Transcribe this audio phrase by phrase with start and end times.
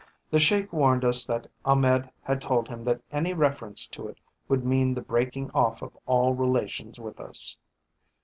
[0.31, 4.65] The Sheik warned us that Ahmed had told him that any reference to it would
[4.65, 7.55] mean the breaking off of all relations with us.